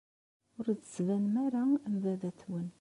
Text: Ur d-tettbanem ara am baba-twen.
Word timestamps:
Ur 0.57 0.65
d-tettbanem 0.69 1.35
ara 1.45 1.61
am 1.87 1.95
baba-twen. 2.03 2.67